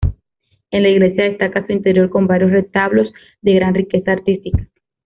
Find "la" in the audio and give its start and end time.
0.81-0.89